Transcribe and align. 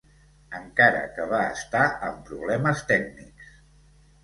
Encara 0.59 1.01
que 1.17 1.27
va 1.35 1.43
estar 1.59 1.83
amb 2.09 2.25
problemes 2.31 2.83
tècnics. 2.95 3.55